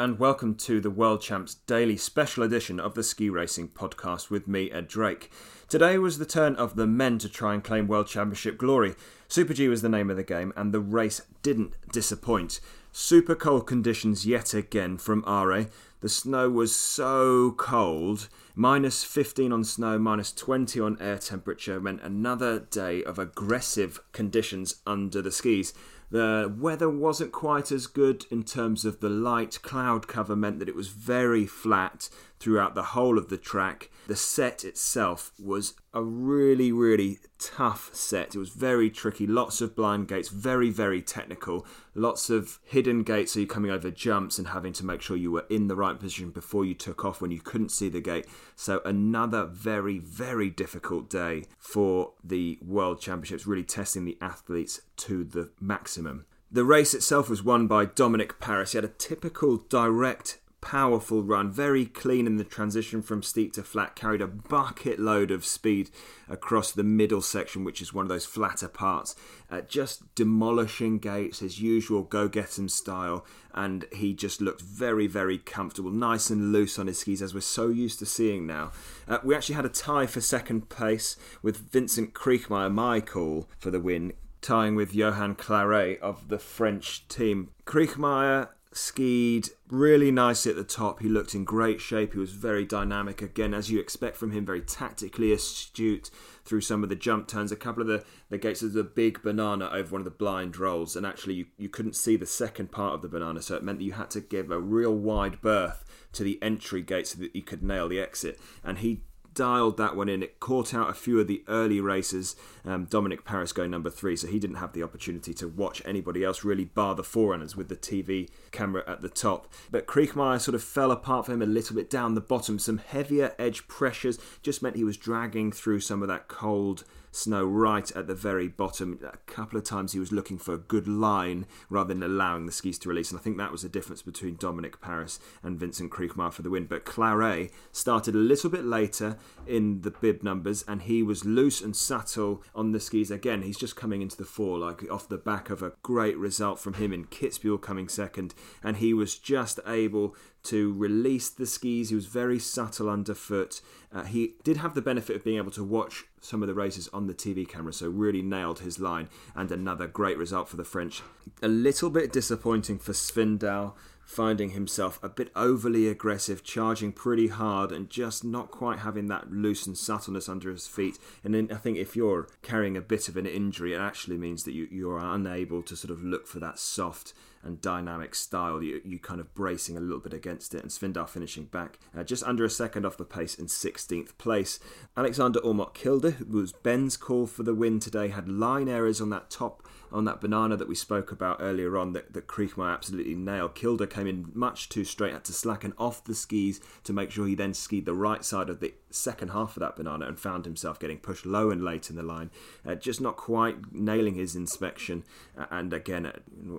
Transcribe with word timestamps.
and 0.00 0.18
welcome 0.18 0.54
to 0.54 0.80
the 0.80 0.88
World 0.88 1.20
Champs 1.20 1.56
Daily 1.66 1.98
Special 1.98 2.42
Edition 2.42 2.80
of 2.80 2.94
the 2.94 3.02
Ski 3.02 3.28
Racing 3.28 3.68
Podcast 3.68 4.30
with 4.30 4.48
me, 4.48 4.70
Ed 4.70 4.88
Drake. 4.88 5.30
Today 5.68 5.98
was 5.98 6.16
the 6.16 6.24
turn 6.24 6.56
of 6.56 6.74
the 6.74 6.86
men 6.86 7.18
to 7.18 7.28
try 7.28 7.52
and 7.52 7.62
claim 7.62 7.86
World 7.86 8.06
Championship 8.06 8.56
glory. 8.56 8.94
Super 9.30 9.54
G 9.54 9.68
was 9.68 9.80
the 9.80 9.88
name 9.88 10.10
of 10.10 10.16
the 10.16 10.24
game, 10.24 10.52
and 10.56 10.74
the 10.74 10.80
race 10.80 11.22
didn't 11.44 11.74
disappoint. 11.92 12.58
Super 12.90 13.36
cold 13.36 13.64
conditions 13.64 14.26
yet 14.26 14.52
again 14.54 14.98
from 14.98 15.22
Åre. 15.22 15.70
The 16.00 16.08
snow 16.08 16.50
was 16.50 16.74
so 16.74 17.52
cold. 17.52 18.28
Minus 18.56 19.04
15 19.04 19.52
on 19.52 19.62
snow, 19.62 20.00
minus 20.00 20.32
20 20.32 20.80
on 20.80 21.00
air 21.00 21.16
temperature 21.16 21.80
meant 21.80 22.02
another 22.02 22.58
day 22.58 23.04
of 23.04 23.20
aggressive 23.20 24.00
conditions 24.10 24.80
under 24.84 25.22
the 25.22 25.30
skis. 25.30 25.74
The 26.10 26.52
weather 26.58 26.90
wasn't 26.90 27.30
quite 27.30 27.70
as 27.70 27.86
good 27.86 28.26
in 28.32 28.42
terms 28.42 28.84
of 28.84 28.98
the 28.98 29.08
light 29.08 29.60
cloud 29.62 30.08
cover, 30.08 30.34
meant 30.34 30.58
that 30.58 30.68
it 30.68 30.74
was 30.74 30.88
very 30.88 31.46
flat 31.46 32.08
throughout 32.40 32.74
the 32.74 32.82
whole 32.82 33.18
of 33.18 33.28
the 33.28 33.36
track. 33.36 33.90
The 34.08 34.16
set 34.16 34.64
itself 34.64 35.30
was 35.38 35.74
a 35.92 36.02
really, 36.02 36.72
really 36.72 37.18
tough 37.38 37.90
set. 37.94 38.34
It 38.34 38.38
was 38.38 38.48
very 38.48 38.90
tricky, 38.90 39.26
lots 39.26 39.60
of 39.60 39.76
blind 39.76 40.08
gates, 40.08 40.30
very, 40.30 40.70
very 40.70 41.02
technical, 41.02 41.66
lots 41.94 42.30
of 42.30 42.58
hidden 42.64 43.02
gates. 43.02 43.32
So 43.32 43.40
you're 43.40 43.46
coming 43.46 43.70
over 43.70 43.90
jumps 43.90 44.38
and 44.38 44.48
having 44.48 44.72
to 44.74 44.86
make 44.86 45.02
sure 45.02 45.16
you 45.16 45.30
were 45.30 45.46
in 45.50 45.68
the 45.68 45.76
right 45.76 45.98
position 45.98 46.30
before 46.30 46.64
you 46.64 46.74
took 46.74 47.04
off 47.04 47.20
when 47.20 47.30
you 47.30 47.40
couldn't 47.40 47.68
see 47.68 47.88
the 47.88 48.00
gate. 48.00 48.26
So 48.56 48.80
another 48.84 49.44
very, 49.44 49.98
very 49.98 50.50
difficult 50.50 51.10
day 51.10 51.44
for 51.58 52.14
the 52.24 52.58
World 52.62 53.00
Championships, 53.00 53.46
really 53.46 53.64
testing 53.64 54.06
the 54.06 54.18
athletes 54.20 54.80
to 54.96 55.24
the 55.24 55.50
maximum. 55.60 56.24
The 56.50 56.64
race 56.64 56.94
itself 56.94 57.30
was 57.30 57.44
won 57.44 57.68
by 57.68 57.86
Dominik 57.86 58.40
Paris. 58.40 58.72
He 58.72 58.78
had 58.78 58.84
a 58.84 58.88
typical 58.88 59.58
direct 59.68 60.40
powerful 60.60 61.22
run, 61.22 61.50
very 61.50 61.86
clean 61.86 62.26
in 62.26 62.36
the 62.36 62.44
transition 62.44 63.02
from 63.02 63.22
steep 63.22 63.52
to 63.54 63.62
flat, 63.62 63.96
carried 63.96 64.20
a 64.20 64.26
bucket 64.26 64.98
load 64.98 65.30
of 65.30 65.44
speed 65.44 65.90
across 66.28 66.72
the 66.72 66.84
middle 66.84 67.22
section, 67.22 67.64
which 67.64 67.80
is 67.80 67.94
one 67.94 68.04
of 68.04 68.08
those 68.08 68.26
flatter 68.26 68.68
parts, 68.68 69.14
uh, 69.50 69.60
just 69.62 70.14
demolishing 70.14 70.98
gates, 70.98 71.40
his 71.40 71.60
usual 71.60 72.02
go 72.02 72.28
get 72.28 72.58
him 72.58 72.68
style, 72.68 73.24
and 73.54 73.86
he 73.92 74.12
just 74.14 74.40
looked 74.40 74.60
very, 74.60 75.06
very 75.06 75.38
comfortable, 75.38 75.90
nice 75.90 76.30
and 76.30 76.52
loose 76.52 76.78
on 76.78 76.86
his 76.86 76.98
skis, 76.98 77.22
as 77.22 77.34
we're 77.34 77.40
so 77.40 77.68
used 77.68 77.98
to 77.98 78.06
seeing 78.06 78.46
now. 78.46 78.70
Uh, 79.08 79.18
we 79.24 79.34
actually 79.34 79.54
had 79.54 79.64
a 79.64 79.70
tie 79.70 80.06
for 80.06 80.20
second 80.20 80.68
place 80.68 81.16
with 81.42 81.70
Vincent 81.70 82.14
Kriechmayr, 82.14 82.72
my 82.72 83.00
call 83.00 83.48
for 83.58 83.70
the 83.70 83.80
win, 83.80 84.12
tying 84.40 84.74
with 84.74 84.94
Johan 84.94 85.34
Clarey 85.34 85.98
of 85.98 86.28
the 86.28 86.38
French 86.38 87.06
team. 87.08 87.50
Kriechmayr 87.66 88.48
skied 88.72 89.48
really 89.68 90.10
nicely 90.12 90.50
at 90.50 90.56
the 90.56 90.64
top. 90.64 91.00
He 91.00 91.08
looked 91.08 91.34
in 91.34 91.44
great 91.44 91.80
shape. 91.80 92.12
He 92.12 92.18
was 92.18 92.30
very 92.30 92.64
dynamic 92.64 93.20
again, 93.20 93.52
as 93.52 93.70
you 93.70 93.80
expect 93.80 94.16
from 94.16 94.30
him, 94.30 94.46
very 94.46 94.60
tactically 94.60 95.32
astute 95.32 96.10
through 96.44 96.60
some 96.60 96.82
of 96.82 96.88
the 96.88 96.96
jump 96.96 97.26
turns. 97.26 97.50
A 97.50 97.56
couple 97.56 97.82
of 97.82 97.88
the, 97.88 98.04
the 98.28 98.38
gates, 98.38 98.60
there's 98.60 98.76
a 98.76 98.84
big 98.84 99.22
banana 99.22 99.68
over 99.72 99.92
one 99.92 100.00
of 100.00 100.04
the 100.04 100.10
blind 100.10 100.56
rolls, 100.56 100.94
and 100.94 101.04
actually 101.04 101.34
you, 101.34 101.46
you 101.58 101.68
couldn't 101.68 101.96
see 101.96 102.16
the 102.16 102.26
second 102.26 102.70
part 102.70 102.94
of 102.94 103.02
the 103.02 103.08
banana, 103.08 103.42
so 103.42 103.56
it 103.56 103.64
meant 103.64 103.78
that 103.78 103.84
you 103.84 103.92
had 103.92 104.10
to 104.10 104.20
give 104.20 104.50
a 104.50 104.60
real 104.60 104.94
wide 104.94 105.40
berth 105.40 105.84
to 106.12 106.22
the 106.22 106.38
entry 106.42 106.82
gate 106.82 107.08
so 107.08 107.18
that 107.18 107.34
you 107.34 107.42
could 107.42 107.62
nail 107.62 107.88
the 107.88 108.00
exit. 108.00 108.38
And 108.62 108.78
he 108.78 109.02
dialed 109.34 109.76
that 109.76 109.96
one 109.96 110.08
in. 110.08 110.22
It 110.22 110.40
caught 110.40 110.74
out 110.74 110.90
a 110.90 110.94
few 110.94 111.20
of 111.20 111.26
the 111.26 111.42
early 111.48 111.80
races. 111.80 112.36
Um, 112.64 112.86
Dominik 112.86 113.24
Paris 113.24 113.52
going 113.52 113.70
number 113.70 113.90
three, 113.90 114.16
so 114.16 114.26
he 114.26 114.38
didn't 114.38 114.56
have 114.56 114.72
the 114.72 114.82
opportunity 114.82 115.32
to 115.34 115.48
watch 115.48 115.82
anybody 115.84 116.24
else 116.24 116.44
really 116.44 116.64
bar 116.64 116.94
the 116.94 117.04
forerunners 117.04 117.56
with 117.56 117.68
the 117.68 117.76
TV 117.76 118.28
camera 118.50 118.84
at 118.86 119.00
the 119.00 119.08
top. 119.08 119.52
But 119.70 119.86
Kriechmayr 119.86 120.40
sort 120.40 120.54
of 120.54 120.62
fell 120.62 120.90
apart 120.90 121.26
for 121.26 121.32
him 121.32 121.42
a 121.42 121.46
little 121.46 121.76
bit 121.76 121.88
down 121.90 122.14
the 122.14 122.20
bottom. 122.20 122.58
Some 122.58 122.78
heavier 122.78 123.34
edge 123.38 123.66
pressures 123.68 124.18
just 124.42 124.62
meant 124.62 124.76
he 124.76 124.84
was 124.84 124.96
dragging 124.96 125.52
through 125.52 125.80
some 125.80 126.02
of 126.02 126.08
that 126.08 126.28
cold 126.28 126.84
snow 127.10 127.44
right 127.44 127.90
at 127.92 128.06
the 128.06 128.14
very 128.14 128.48
bottom. 128.48 128.98
A 129.02 129.16
couple 129.30 129.58
of 129.58 129.64
times 129.64 129.92
he 129.92 129.98
was 129.98 130.12
looking 130.12 130.38
for 130.38 130.54
a 130.54 130.58
good 130.58 130.86
line 130.86 131.46
rather 131.68 131.92
than 131.92 132.02
allowing 132.02 132.46
the 132.46 132.52
skis 132.52 132.78
to 132.80 132.88
release. 132.88 133.10
And 133.10 133.18
I 133.18 133.22
think 133.22 133.38
that 133.38 133.52
was 133.52 133.62
the 133.62 133.68
difference 133.68 134.02
between 134.02 134.36
Dominik 134.36 134.80
Paris 134.80 135.18
and 135.42 135.58
Vincent 135.58 135.90
Kriechmayr 135.90 136.32
for 136.32 136.42
the 136.42 136.50
win. 136.50 136.66
But 136.66 136.84
Clarey 136.84 137.50
started 137.72 138.14
a 138.14 138.18
little 138.18 138.50
bit 138.50 138.64
later 138.64 139.16
in 139.46 139.82
the 139.82 139.90
bib 139.90 140.22
numbers 140.22 140.64
and 140.66 140.82
he 140.82 141.02
was 141.02 141.24
loose 141.24 141.60
and 141.60 141.74
subtle 141.74 142.42
on 142.54 142.72
the 142.72 142.80
skis. 142.80 143.10
Again, 143.10 143.42
he's 143.42 143.58
just 143.58 143.76
coming 143.76 144.02
into 144.02 144.16
the 144.16 144.24
fore, 144.24 144.58
like 144.58 144.88
off 144.90 145.08
the 145.08 145.18
back 145.18 145.50
of 145.50 145.62
a 145.62 145.72
great 145.82 146.16
result 146.16 146.58
from 146.58 146.74
him 146.74 146.92
in 146.92 147.06
Kitzbühel 147.06 147.60
coming 147.60 147.88
second. 147.88 148.34
And 148.62 148.76
he 148.78 148.94
was 148.94 149.16
just 149.16 149.58
able 149.66 150.14
to 150.44 150.72
release 150.72 151.28
the 151.28 151.46
skis. 151.46 151.90
He 151.90 151.94
was 151.94 152.06
very 152.06 152.38
subtle 152.38 152.88
underfoot. 152.88 153.60
Uh, 153.92 154.04
he 154.04 154.34
did 154.44 154.58
have 154.58 154.74
the 154.74 154.82
benefit 154.82 155.16
of 155.16 155.24
being 155.24 155.36
able 155.36 155.50
to 155.52 155.64
watch 155.64 156.04
some 156.20 156.42
of 156.42 156.48
the 156.48 156.54
races 156.54 156.88
on 156.92 157.06
the 157.06 157.14
TV 157.14 157.48
camera, 157.48 157.72
so 157.72 157.88
really 157.88 158.22
nailed 158.22 158.60
his 158.60 158.78
line. 158.78 159.08
And 159.34 159.50
another 159.50 159.86
great 159.86 160.18
result 160.18 160.48
for 160.48 160.56
the 160.56 160.64
French. 160.64 161.02
A 161.42 161.48
little 161.48 161.90
bit 161.90 162.12
disappointing 162.12 162.78
for 162.78 162.92
Svindal 162.92 163.74
finding 164.10 164.50
himself 164.50 164.98
a 165.04 165.08
bit 165.08 165.30
overly 165.36 165.86
aggressive, 165.86 166.42
charging 166.42 166.90
pretty 166.90 167.28
hard, 167.28 167.70
and 167.70 167.88
just 167.88 168.24
not 168.24 168.50
quite 168.50 168.80
having 168.80 169.06
that 169.06 169.30
loose 169.30 169.68
and 169.68 169.78
subtleness 169.78 170.28
under 170.28 170.50
his 170.50 170.66
feet. 170.66 170.98
And 171.22 171.32
then 171.32 171.48
I 171.52 171.54
think 171.54 171.78
if 171.78 171.94
you're 171.94 172.26
carrying 172.42 172.76
a 172.76 172.80
bit 172.80 173.08
of 173.08 173.16
an 173.16 173.24
injury, 173.24 173.72
it 173.72 173.78
actually 173.78 174.18
means 174.18 174.42
that 174.44 174.52
you, 174.52 174.66
you 174.68 174.90
are 174.90 174.98
unable 174.98 175.62
to 175.62 175.76
sort 175.76 175.92
of 175.92 176.02
look 176.02 176.26
for 176.26 176.40
that 176.40 176.58
soft 176.58 177.14
and 177.42 177.60
dynamic 177.60 178.14
style. 178.14 178.62
You, 178.62 178.80
you 178.84 178.98
kind 178.98 179.20
of 179.20 179.34
bracing 179.34 179.76
a 179.76 179.80
little 179.80 180.00
bit 180.00 180.12
against 180.12 180.54
it, 180.54 180.62
and 180.62 180.70
Svindal 180.70 181.08
finishing 181.08 181.44
back 181.44 181.78
uh, 181.96 182.04
just 182.04 182.24
under 182.24 182.44
a 182.44 182.50
second 182.50 182.84
off 182.84 182.96
the 182.96 183.04
pace 183.04 183.34
in 183.34 183.46
16th 183.46 184.16
place. 184.18 184.58
Aleksander 184.96 185.40
Aamodt 185.40 185.74
Kilde, 185.74 186.12
who 186.12 186.38
was 186.38 186.52
Ben's 186.52 186.96
call 186.96 187.26
for 187.26 187.42
the 187.42 187.54
win 187.54 187.80
today, 187.80 188.08
had 188.08 188.28
line 188.28 188.68
errors 188.68 189.00
on 189.00 189.10
that 189.10 189.30
top 189.30 189.62
on 189.92 190.04
that 190.04 190.20
banana 190.20 190.56
that 190.56 190.68
we 190.68 190.74
spoke 190.74 191.10
about 191.10 191.38
earlier 191.40 191.76
on 191.76 191.92
that, 191.92 192.12
that 192.12 192.26
Kriechmayr 192.26 192.72
absolutely 192.72 193.14
nailed. 193.14 193.54
Kilde 193.54 193.88
came 193.90 194.06
in 194.06 194.30
much 194.34 194.68
too 194.68 194.84
straight, 194.84 195.12
had 195.12 195.24
to 195.24 195.32
slacken 195.32 195.74
off 195.78 196.04
the 196.04 196.14
skis 196.14 196.60
to 196.84 196.92
make 196.92 197.10
sure 197.10 197.26
he 197.26 197.34
then 197.34 197.54
skied 197.54 197.86
the 197.86 197.94
right 197.94 198.24
side 198.24 198.48
of 198.48 198.60
the 198.60 198.72
second 198.90 199.30
half 199.30 199.56
of 199.56 199.60
that 199.60 199.76
banana 199.76 200.06
and 200.06 200.18
found 200.18 200.44
himself 200.44 200.78
getting 200.78 200.98
pushed 200.98 201.26
low 201.26 201.50
and 201.50 201.64
late 201.64 201.90
in 201.90 201.96
the 201.96 202.02
line, 202.02 202.30
uh, 202.66 202.74
just 202.74 203.00
not 203.00 203.16
quite 203.16 203.72
nailing 203.72 204.14
his 204.14 204.36
inspection. 204.36 205.04
Uh, 205.36 205.46
and 205.50 205.72
again, 205.72 206.06
uh, 206.06 206.12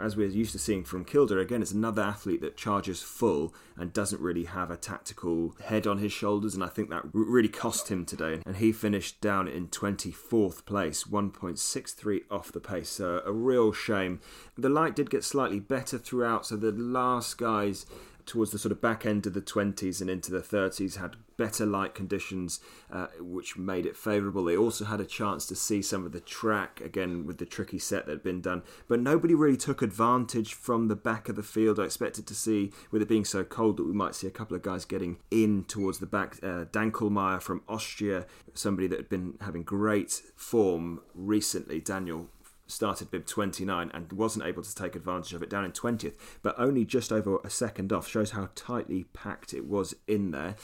as 0.00 0.16
we're 0.16 0.28
used 0.28 0.52
to 0.52 0.58
seeing 0.68 0.84
from 0.84 1.02
Kilde, 1.02 1.32
again, 1.32 1.62
it's 1.62 1.72
another 1.72 2.02
athlete 2.02 2.42
that 2.42 2.58
charges 2.58 3.00
full 3.00 3.54
and 3.78 3.90
doesn't 3.90 4.20
really 4.20 4.44
have 4.44 4.70
a 4.70 4.76
tactical 4.76 5.56
head 5.64 5.86
on 5.86 5.96
his 5.96 6.12
shoulders. 6.12 6.54
And 6.54 6.62
I 6.62 6.66
think 6.66 6.90
that 6.90 7.04
really 7.14 7.48
cost 7.48 7.88
him 7.88 8.04
today. 8.04 8.42
And 8.44 8.56
he 8.56 8.70
finished 8.70 9.22
down 9.22 9.48
in 9.48 9.68
24th 9.68 10.66
place, 10.66 11.04
1.63 11.04 12.20
off 12.30 12.52
the 12.52 12.60
pace. 12.60 12.90
So 12.90 13.22
a 13.24 13.32
real 13.32 13.72
shame. 13.72 14.20
The 14.58 14.68
light 14.68 14.94
did 14.94 15.08
get 15.08 15.24
slightly 15.24 15.58
better 15.58 15.96
throughout, 15.96 16.44
so 16.44 16.56
the 16.56 16.72
last 16.72 17.38
guys 17.38 17.86
towards 18.28 18.52
the 18.52 18.58
sort 18.58 18.72
of 18.72 18.80
back 18.80 19.06
end 19.06 19.26
of 19.26 19.32
the 19.32 19.40
20s 19.40 20.00
and 20.00 20.10
into 20.10 20.30
the 20.30 20.40
30s 20.40 20.96
had 20.98 21.16
better 21.38 21.64
light 21.64 21.94
conditions, 21.94 22.60
uh, 22.92 23.06
which 23.18 23.56
made 23.56 23.86
it 23.86 23.96
favourable. 23.96 24.44
They 24.44 24.56
also 24.56 24.84
had 24.84 25.00
a 25.00 25.06
chance 25.06 25.46
to 25.46 25.56
see 25.56 25.80
some 25.80 26.04
of 26.04 26.12
the 26.12 26.20
track 26.20 26.80
again 26.80 27.26
with 27.26 27.38
the 27.38 27.46
tricky 27.46 27.78
set 27.78 28.06
that 28.06 28.12
had 28.12 28.22
been 28.22 28.42
done, 28.42 28.62
but 28.86 29.00
nobody 29.00 29.34
really 29.34 29.56
took 29.56 29.80
advantage 29.80 30.52
from 30.52 30.88
the 30.88 30.96
back 30.96 31.28
of 31.28 31.36
the 31.36 31.42
field. 31.42 31.80
I 31.80 31.84
expected 31.84 32.26
to 32.26 32.34
see, 32.34 32.72
with 32.90 33.02
it 33.02 33.08
being 33.08 33.24
so 33.24 33.44
cold, 33.44 33.78
that 33.78 33.84
we 33.84 33.92
might 33.92 34.14
see 34.14 34.26
a 34.26 34.32
couple 34.32 34.56
of 34.56 34.62
guys 34.62 34.84
getting 34.84 35.18
in 35.30 35.64
towards 35.64 35.98
the 35.98 36.06
back. 36.06 36.38
Uh, 36.42 36.66
Danklmaier 36.66 37.40
from 37.40 37.62
Austria, 37.68 38.26
somebody 38.52 38.86
that 38.88 38.98
had 38.98 39.08
been 39.08 39.34
having 39.40 39.62
great 39.62 40.22
form 40.36 41.00
recently. 41.14 41.80
Daniel 41.80 42.28
started 42.68 43.10
bib 43.10 43.26
29 43.26 43.90
and 43.92 44.12
wasn't 44.12 44.44
able 44.44 44.62
to 44.62 44.74
take 44.74 44.94
advantage 44.94 45.32
of 45.32 45.42
it 45.42 45.50
down 45.50 45.64
in 45.64 45.72
20th, 45.72 46.16
but 46.42 46.54
only 46.58 46.84
just 46.84 47.10
over 47.10 47.38
a 47.42 47.50
second 47.50 47.92
off. 47.92 48.06
Shows 48.06 48.30
how 48.30 48.50
tightly 48.54 49.04
packed 49.12 49.52
it 49.52 49.64
was 49.66 49.94
in 50.06 50.30
there. 50.30 50.54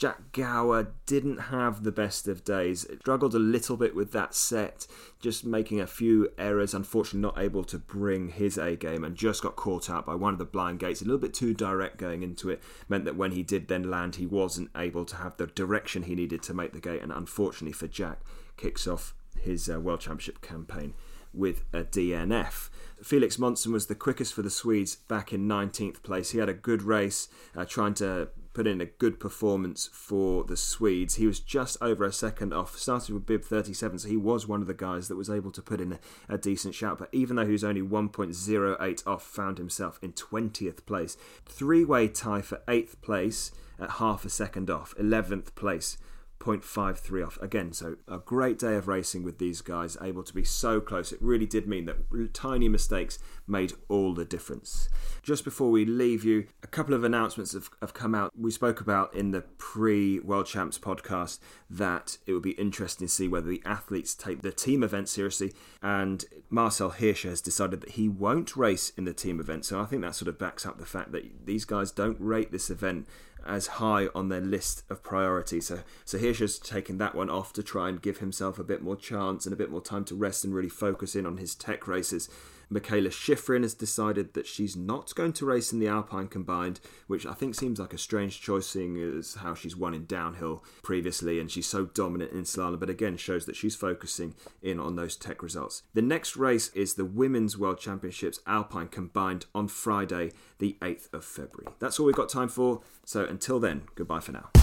Jack 0.00 0.32
Gower 0.32 0.94
didn't 1.04 1.36
have 1.36 1.82
the 1.82 1.92
best 1.92 2.26
of 2.26 2.42
days. 2.42 2.86
Struggled 3.00 3.34
a 3.34 3.38
little 3.38 3.76
bit 3.76 3.94
with 3.94 4.12
that 4.12 4.34
set, 4.34 4.86
just 5.20 5.44
making 5.44 5.78
a 5.78 5.86
few 5.86 6.30
errors. 6.38 6.72
Unfortunately, 6.72 7.20
not 7.20 7.38
able 7.38 7.64
to 7.64 7.78
bring 7.78 8.30
his 8.30 8.56
A 8.56 8.76
game 8.76 9.04
and 9.04 9.14
just 9.14 9.42
got 9.42 9.56
caught 9.56 9.90
out 9.90 10.06
by 10.06 10.14
one 10.14 10.32
of 10.32 10.38
the 10.38 10.46
blind 10.46 10.78
gates. 10.78 11.02
A 11.02 11.04
little 11.04 11.18
bit 11.18 11.34
too 11.34 11.52
direct 11.52 11.98
going 11.98 12.22
into 12.22 12.48
it 12.48 12.62
meant 12.88 13.04
that 13.04 13.16
when 13.16 13.32
he 13.32 13.42
did 13.42 13.68
then 13.68 13.90
land, 13.90 14.16
he 14.16 14.24
wasn't 14.24 14.70
able 14.74 15.04
to 15.04 15.16
have 15.16 15.36
the 15.36 15.48
direction 15.48 16.04
he 16.04 16.14
needed 16.14 16.42
to 16.44 16.54
make 16.54 16.72
the 16.72 16.80
gate. 16.80 17.02
And 17.02 17.12
unfortunately 17.12 17.72
for 17.72 17.86
Jack, 17.86 18.20
kicks 18.56 18.86
off 18.86 19.14
his 19.38 19.68
uh, 19.68 19.80
World 19.80 20.00
Championship 20.00 20.40
campaign 20.40 20.94
with 21.32 21.62
a 21.72 21.84
DNF. 21.84 22.68
Felix 23.02 23.38
Monsén 23.38 23.72
was 23.72 23.86
the 23.86 23.94
quickest 23.94 24.34
for 24.34 24.42
the 24.42 24.50
Swedes 24.50 24.96
back 24.96 25.32
in 25.32 25.48
19th 25.48 26.02
place. 26.02 26.30
He 26.30 26.38
had 26.38 26.50
a 26.50 26.54
good 26.54 26.82
race, 26.82 27.28
uh, 27.56 27.64
trying 27.64 27.94
to 27.94 28.28
put 28.52 28.66
in 28.66 28.80
a 28.80 28.86
good 28.86 29.18
performance 29.18 29.88
for 29.92 30.44
the 30.44 30.56
Swedes. 30.56 31.14
He 31.14 31.26
was 31.26 31.40
just 31.40 31.78
over 31.80 32.04
a 32.04 32.12
second 32.12 32.52
off, 32.52 32.76
started 32.76 33.14
with 33.14 33.24
bib 33.24 33.44
37, 33.44 34.00
so 34.00 34.08
he 34.08 34.16
was 34.16 34.46
one 34.46 34.60
of 34.60 34.66
the 34.66 34.74
guys 34.74 35.08
that 35.08 35.16
was 35.16 35.30
able 35.30 35.50
to 35.52 35.62
put 35.62 35.80
in 35.80 35.92
a, 35.92 35.98
a 36.28 36.36
decent 36.36 36.74
shout. 36.74 36.98
But 36.98 37.08
even 37.12 37.36
though 37.36 37.46
he 37.46 37.52
was 37.52 37.64
only 37.64 37.82
1.08 37.82 39.06
off, 39.06 39.22
found 39.22 39.58
himself 39.58 39.98
in 40.02 40.12
20th 40.12 40.84
place. 40.84 41.16
Three 41.46 41.84
way 41.84 42.08
tie 42.08 42.42
for 42.42 42.60
8th 42.68 43.00
place 43.00 43.50
at 43.78 43.92
half 43.92 44.26
a 44.26 44.30
second 44.30 44.68
off, 44.68 44.94
11th 45.00 45.54
place 45.54 45.96
0.53 46.40 47.26
off. 47.26 47.40
Again, 47.42 47.72
so 47.72 47.96
a 48.08 48.18
great 48.18 48.58
day 48.58 48.74
of 48.74 48.88
racing 48.88 49.22
with 49.22 49.38
these 49.38 49.60
guys, 49.60 49.96
able 50.00 50.22
to 50.22 50.34
be 50.34 50.42
so 50.42 50.80
close. 50.80 51.12
It 51.12 51.20
really 51.20 51.46
did 51.46 51.68
mean 51.68 51.84
that 51.84 52.32
tiny 52.32 52.68
mistakes 52.68 53.18
made 53.46 53.74
all 53.88 54.14
the 54.14 54.24
difference. 54.24 54.88
Just 55.22 55.44
before 55.44 55.70
we 55.70 55.84
leave 55.84 56.24
you, 56.24 56.46
a 56.62 56.66
couple 56.66 56.94
of 56.94 57.04
announcements 57.04 57.52
have, 57.52 57.68
have 57.80 57.92
come 57.92 58.14
out. 58.14 58.32
We 58.38 58.50
spoke 58.50 58.80
about 58.80 59.14
in 59.14 59.32
the 59.32 59.42
pre 59.58 60.18
World 60.20 60.46
Champs 60.46 60.78
podcast 60.78 61.38
that 61.68 62.16
it 62.26 62.32
would 62.32 62.42
be 62.42 62.52
interesting 62.52 63.06
to 63.06 63.12
see 63.12 63.28
whether 63.28 63.48
the 63.48 63.62
athletes 63.66 64.14
take 64.14 64.40
the 64.40 64.50
team 64.50 64.82
event 64.82 65.10
seriously, 65.10 65.52
and 65.82 66.24
Marcel 66.48 66.92
Hirscher 66.92 67.28
has 67.28 67.42
decided 67.42 67.82
that 67.82 67.92
he 67.92 68.08
won't 68.08 68.56
race 68.56 68.92
in 68.96 69.04
the 69.04 69.12
team 69.12 69.40
event. 69.40 69.66
So 69.66 69.78
I 69.78 69.84
think 69.84 70.00
that 70.02 70.14
sort 70.14 70.28
of 70.28 70.38
backs 70.38 70.64
up 70.64 70.78
the 70.78 70.86
fact 70.86 71.12
that 71.12 71.46
these 71.46 71.66
guys 71.66 71.92
don't 71.92 72.18
rate 72.18 72.50
this 72.50 72.70
event 72.70 73.06
as 73.46 73.66
high 73.66 74.08
on 74.14 74.28
their 74.28 74.40
list 74.40 74.84
of 74.90 75.02
priorities. 75.02 75.66
So, 75.66 75.80
so 76.04 76.18
Hirscher's 76.18 76.58
taken 76.58 76.98
that 76.98 77.14
one 77.14 77.30
off 77.30 77.52
to 77.54 77.62
try 77.62 77.88
and 77.88 78.00
give 78.00 78.18
himself 78.18 78.58
a 78.58 78.64
bit 78.64 78.82
more 78.82 78.96
chance 78.96 79.46
and 79.46 79.52
a 79.52 79.56
bit 79.56 79.70
more 79.70 79.80
time 79.80 80.04
to 80.06 80.14
rest 80.14 80.44
and 80.44 80.54
really 80.54 80.68
focus 80.68 81.14
in 81.14 81.26
on 81.26 81.38
his 81.38 81.54
tech 81.54 81.86
races. 81.86 82.28
Mikaela 82.72 83.08
Shiffrin 83.08 83.62
has 83.62 83.74
decided 83.74 84.34
that 84.34 84.46
she's 84.46 84.76
not 84.76 85.12
going 85.16 85.32
to 85.34 85.46
race 85.46 85.72
in 85.72 85.80
the 85.80 85.88
Alpine 85.88 86.28
combined, 86.28 86.78
which 87.08 87.26
I 87.26 87.34
think 87.34 87.56
seems 87.56 87.80
like 87.80 87.92
a 87.92 87.98
strange 87.98 88.40
choice, 88.40 88.68
seeing 88.68 88.96
as 88.96 89.34
how 89.34 89.54
she's 89.54 89.76
won 89.76 89.92
in 89.92 90.06
downhill 90.06 90.62
previously 90.82 91.40
and 91.40 91.50
she's 91.50 91.66
so 91.66 91.86
dominant 91.86 92.32
in 92.32 92.42
slalom. 92.42 92.78
But 92.78 92.90
again, 92.90 93.16
shows 93.16 93.46
that 93.46 93.56
she's 93.56 93.74
focusing 93.74 94.34
in 94.62 94.78
on 94.78 94.94
those 94.94 95.16
tech 95.16 95.42
results. 95.42 95.82
The 95.94 96.02
next 96.02 96.36
race 96.36 96.68
is 96.68 96.94
the 96.94 97.04
Women's 97.04 97.58
World 97.58 97.80
Championships 97.80 98.38
Alpine 98.46 98.88
combined 98.88 99.46
on 99.52 99.66
Friday, 99.66 100.30
the 100.60 100.76
8th 100.80 101.12
of 101.12 101.24
February. 101.24 101.74
That's 101.80 101.98
all 101.98 102.06
we've 102.06 102.14
got 102.14 102.28
time 102.28 102.48
for. 102.48 102.82
So 103.04 103.24
until 103.24 103.58
then, 103.58 103.82
goodbye 103.96 104.20
for 104.20 104.32
now. 104.32 104.59